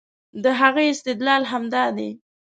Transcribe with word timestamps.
د 0.43 0.45
هغې 0.59 0.85
استدلال 0.93 1.43
همدا 1.51 1.85
دی 1.97 2.09